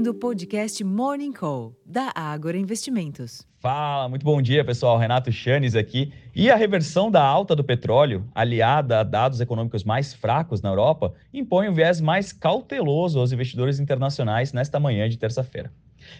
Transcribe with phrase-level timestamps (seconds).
[0.00, 3.46] ouvindo o podcast Morning Call, da Ágora Investimentos.
[3.58, 4.96] Fala, muito bom dia, pessoal.
[4.96, 6.10] Renato Chanes aqui.
[6.34, 11.12] E a reversão da alta do petróleo, aliada a dados econômicos mais fracos na Europa,
[11.34, 15.70] impõe um viés mais cauteloso aos investidores internacionais nesta manhã de terça-feira.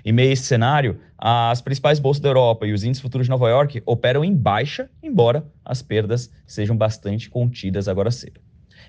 [0.04, 3.30] Em meio a esse cenário, as principais bolsas da Europa e os índices futuros de
[3.30, 8.42] Nova York operam em baixa, embora as perdas sejam bastante contidas agora cedo.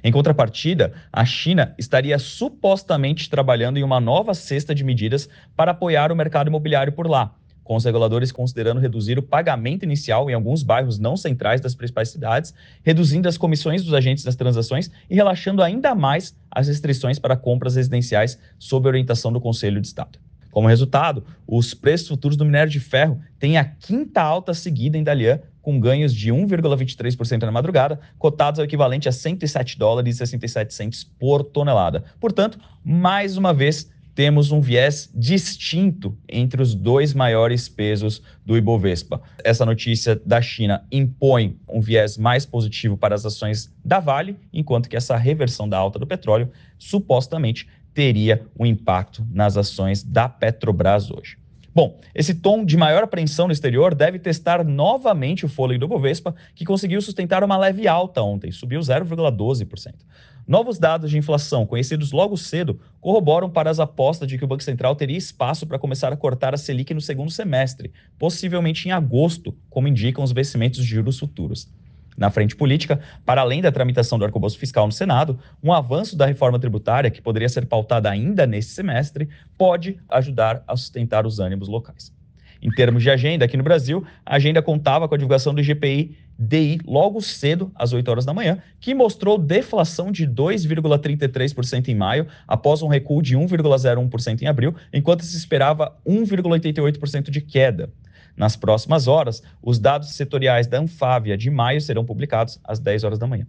[0.04, 6.12] Em contrapartida, a China estaria supostamente trabalhando em uma nova cesta de medidas para apoiar
[6.12, 10.64] o mercado imobiliário por lá, com os reguladores considerando reduzir o pagamento inicial em alguns
[10.64, 12.52] bairros não centrais das principais cidades,
[12.84, 17.76] reduzindo as comissões dos agentes das transações e relaxando ainda mais as restrições para compras
[17.76, 20.20] residenciais sob orientação do Conselho de Estado.
[20.52, 25.04] Como resultado, os preços futuros do minério de ferro têm a quinta alta seguida em
[25.04, 30.74] Dalian, com ganhos de 1,23% na madrugada, cotados ao equivalente a 107 dólares e 67
[30.74, 32.04] centes por tonelada.
[32.20, 39.22] Portanto, mais uma vez, temos um viés distinto entre os dois maiores pesos do Ibovespa.
[39.44, 44.90] Essa notícia da China impõe um viés mais positivo para as ações da Vale, enquanto
[44.90, 51.10] que essa reversão da alta do petróleo supostamente teria um impacto nas ações da Petrobras
[51.10, 51.38] hoje.
[51.74, 56.36] Bom, esse tom de maior apreensão no exterior deve testar novamente o fôlego do Bovespa,
[56.54, 59.94] que conseguiu sustentar uma leve alta ontem, subiu 0,12%.
[60.46, 64.64] Novos dados de inflação, conhecidos logo cedo, corroboram para as apostas de que o Banco
[64.64, 69.56] Central teria espaço para começar a cortar a Selic no segundo semestre, possivelmente em agosto,
[69.70, 71.70] como indicam os vencimentos de juros futuros.
[72.22, 76.28] Na frente política, para além da tramitação do arcabouço fiscal no Senado, um avanço da
[76.28, 79.28] reforma tributária, que poderia ser pautada ainda nesse semestre,
[79.58, 82.14] pode ajudar a sustentar os ânimos locais.
[82.62, 86.16] Em termos de agenda, aqui no Brasil, a agenda contava com a divulgação do IGPI
[86.38, 92.28] DI logo cedo, às 8 horas da manhã, que mostrou deflação de 2,33% em maio,
[92.48, 97.90] após um recuo de 1,01% em abril, enquanto se esperava 1,88% de queda.
[98.36, 103.20] Nas próximas horas, os dados setoriais da Anfávia de maio serão publicados às 10 horas
[103.20, 103.48] da manhã.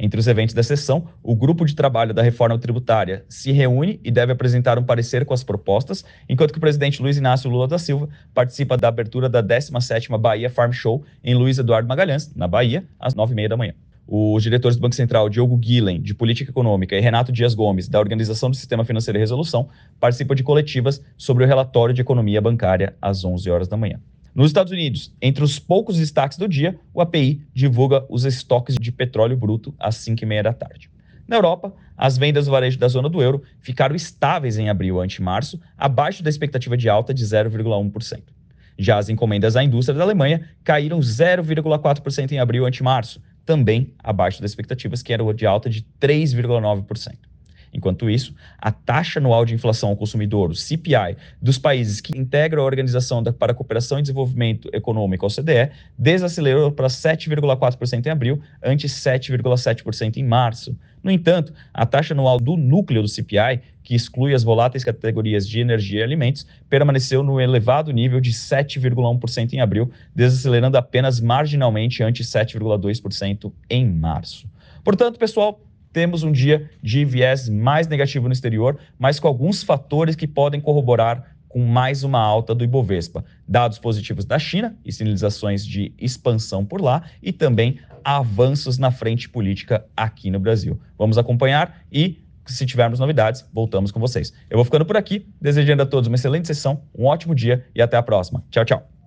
[0.00, 4.12] Entre os eventos da sessão, o grupo de trabalho da reforma tributária se reúne e
[4.12, 7.78] deve apresentar um parecer com as propostas, enquanto que o presidente Luiz Inácio Lula da
[7.78, 12.86] Silva participa da abertura da 17ª Bahia Farm Show em Luiz Eduardo Magalhães, na Bahia,
[13.00, 13.74] às 9h30 da manhã.
[14.10, 18.00] Os diretores do Banco Central, Diogo Guilhem, de Política Econômica, e Renato Dias Gomes, da
[18.00, 19.68] Organização do Sistema Financeiro e Resolução,
[20.00, 24.00] participam de coletivas sobre o relatório de economia bancária às 11 horas da manhã.
[24.34, 28.90] Nos Estados Unidos, entre os poucos destaques do dia, o API divulga os estoques de
[28.90, 30.88] petróleo bruto às 5h30 da tarde.
[31.28, 35.20] Na Europa, as vendas do varejo da zona do euro ficaram estáveis em abril ante
[35.20, 38.22] março, abaixo da expectativa de alta de 0,1%.
[38.78, 44.42] Já as encomendas à indústria da Alemanha caíram 0,4% em abril ante março, também abaixo
[44.42, 47.16] das expectativas que eram de alta de 3,9%.
[47.78, 52.62] Enquanto isso, a taxa anual de inflação ao consumidor, o CPI, dos países que integram
[52.62, 58.88] a Organização para a Cooperação e Desenvolvimento Econômico, OCDE, desacelerou para 7,4% em abril, ante
[58.88, 60.76] 7,7% em março.
[61.02, 65.60] No entanto, a taxa anual do núcleo do CPI, que exclui as voláteis categorias de
[65.60, 72.24] energia e alimentos, permaneceu no elevado nível de 7,1% em abril, desacelerando apenas marginalmente ante
[72.24, 74.48] 7,2% em março.
[74.82, 75.60] Portanto, pessoal,
[75.92, 80.60] temos um dia de viés mais negativo no exterior, mas com alguns fatores que podem
[80.60, 83.24] corroborar com mais uma alta do Ibovespa.
[83.46, 89.28] Dados positivos da China e sinalizações de expansão por lá e também avanços na frente
[89.28, 90.78] política aqui no Brasil.
[90.96, 94.32] Vamos acompanhar e, se tivermos novidades, voltamos com vocês.
[94.48, 97.82] Eu vou ficando por aqui, desejando a todos uma excelente sessão, um ótimo dia e
[97.82, 98.44] até a próxima.
[98.50, 98.97] Tchau, tchau.